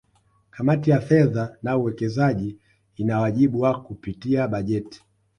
[0.49, 2.57] Kamati ya Fedha na Uwekezaji
[2.95, 5.03] ina wajibu wa kupitia bajeti